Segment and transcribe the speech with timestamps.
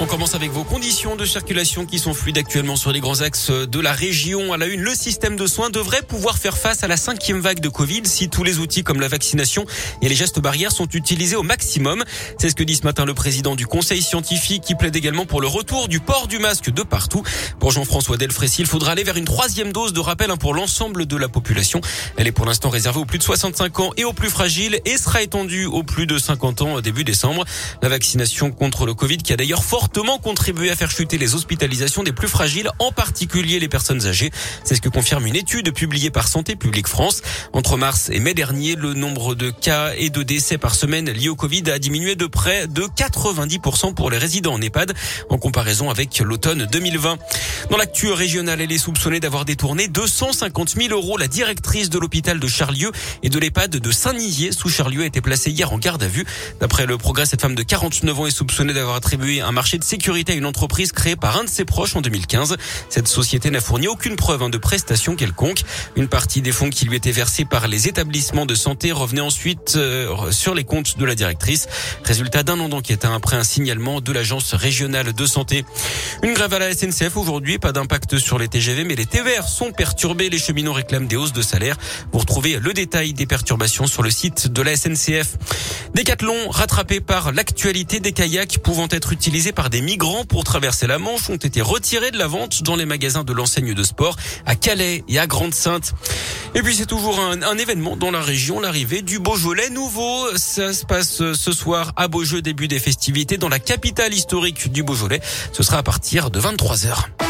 [0.00, 3.50] On commence avec vos conditions de circulation qui sont fluides actuellement sur les grands axes
[3.50, 4.52] de la région.
[4.52, 7.60] À la une, le système de soins devrait pouvoir faire face à la cinquième vague
[7.60, 9.64] de Covid si tous les outils comme la vaccination
[10.02, 12.02] et les gestes barrières sont utilisés au maximum.
[12.38, 15.40] C'est ce que dit ce matin le président du conseil scientifique qui plaide également pour
[15.40, 17.22] le retour du port du masque de partout.
[17.60, 21.06] Pour Jean-François Delfrécy, il faudra aller vers une troisième dose de rappel hein, pour l'ensemble
[21.06, 21.80] de la population.
[22.16, 24.98] Elle est pour l'instant réservée aux plus de 65 ans et aux plus fragiles et
[24.98, 27.44] sera étendue aux plus de 50 ans début décembre.
[27.80, 31.34] La vaccination contre le Covid qui a d'ailleurs fort fortement contribué à faire chuter les
[31.34, 34.30] hospitalisations des plus fragiles, en particulier les personnes âgées.
[34.64, 37.20] C'est ce que confirme une étude publiée par Santé publique France.
[37.52, 41.28] Entre mars et mai dernier, le nombre de cas et de décès par semaine liés
[41.28, 44.94] au Covid a diminué de près de 90% pour les résidents en EHPAD,
[45.28, 47.18] en comparaison avec l'automne 2020.
[47.70, 51.18] Dans l'actu régionale, elle est soupçonnée d'avoir détourné 250 000 euros.
[51.18, 52.90] La directrice de l'hôpital de Charlieu
[53.22, 56.24] et de l'EHPAD de Saint-Nizier sous Charlieu a été placée hier en garde à vue.
[56.58, 59.84] D'après le progrès, cette femme de 49 ans est soupçonnée d'avoir attribué un marché de
[59.84, 62.56] sécurité à une entreprise créée par un de ses proches en 2015.
[62.88, 65.62] Cette société n'a fourni aucune preuve hein, de prestation quelconque.
[65.96, 69.74] Une partie des fonds qui lui étaient versés par les établissements de santé revenait ensuite
[69.76, 71.68] euh, sur les comptes de la directrice.
[72.04, 75.64] Résultat d'un an d'enquête hein, après un signalement de l'agence régionale de santé.
[76.22, 79.72] Une grève à la SNCF aujourd'hui, pas d'impact sur les TGV, mais les TVR sont
[79.72, 80.30] perturbés.
[80.30, 81.76] Les cheminots réclament des hausses de salaire.
[82.12, 85.36] Vous retrouvez le détail des perturbations sur le site de la SNCF.
[85.94, 90.98] Décathlon rattrapé par l'actualité des kayaks pouvant être utilisés par des migrants pour traverser la
[90.98, 94.56] Manche ont été retirés de la vente dans les magasins de l'enseigne de sport à
[94.56, 95.94] Calais et à Grande-Sainte.
[96.56, 100.36] Et puis c'est toujours un, événement dans la région, l'arrivée du Beaujolais nouveau.
[100.36, 104.82] Ça se passe ce soir à Beaujeu, début des festivités dans la capitale historique du
[104.82, 105.20] Beaujolais.
[105.52, 107.23] Ce sera à partir de 23h.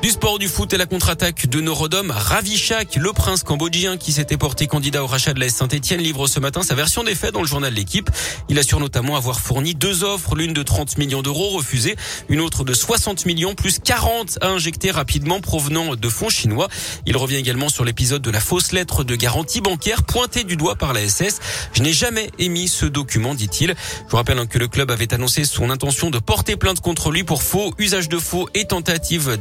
[0.00, 4.36] Du sport, du foot et la contre-attaque de Norodom Ravichak, le prince cambodgien qui s'était
[4.36, 7.40] porté candidat au rachat de la Saint-Etienne, livre ce matin sa version des faits dans
[7.40, 8.08] le journal L'équipe.
[8.48, 11.96] Il assure notamment avoir fourni deux offres, l'une de 30 millions d'euros refusée,
[12.28, 16.68] une autre de 60 millions plus 40 à injecter rapidement provenant de fonds chinois.
[17.04, 20.76] Il revient également sur l'épisode de la fausse lettre de garantie bancaire pointée du doigt
[20.76, 21.40] par la SS.
[21.72, 23.74] Je n'ai jamais émis ce document, dit-il.
[24.06, 27.24] Je vous rappelle que le club avait annoncé son intention de porter plainte contre lui
[27.24, 29.36] pour faux, usage de faux et tentative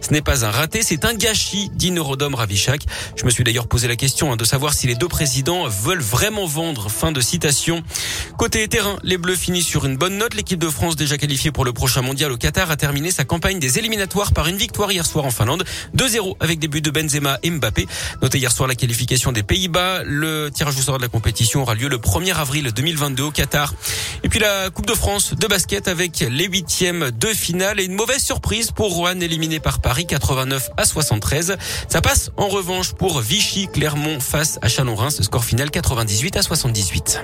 [0.00, 2.82] ce n'est pas un raté, c'est un gâchis, dit Neurodom Ravichak.
[3.16, 6.02] Je me suis d'ailleurs posé la question hein, de savoir si les deux présidents veulent
[6.02, 6.90] vraiment vendre.
[6.90, 7.82] Fin de citation.
[8.38, 10.34] Côté terrain, les Bleus finissent sur une bonne note.
[10.34, 13.58] L'équipe de France, déjà qualifiée pour le prochain mondial au Qatar, a terminé sa campagne
[13.58, 15.64] des éliminatoires par une victoire hier soir en Finlande.
[15.96, 17.86] 2-0 avec des buts de Benzema et Mbappé.
[18.22, 20.02] Notez hier soir la qualification des Pays-Bas.
[20.04, 23.74] Le tirage au sort de la compétition aura lieu le 1er avril 2022 au Qatar.
[24.22, 27.94] Et puis la Coupe de France de basket avec les huitièmes de finale et une
[27.94, 31.56] mauvaise surprise pour Rouen éliminé par Paris 89 à 73.
[31.88, 37.20] Ça passe en revanche pour Vichy Clermont face à Chalon-Reims, score final 98 à 78.